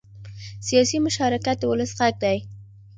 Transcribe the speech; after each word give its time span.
سیاسي 0.67 0.97
مشارکت 1.05 1.55
د 1.59 1.63
ولس 1.71 1.91
غږ 1.99 2.15
دی 2.23 2.37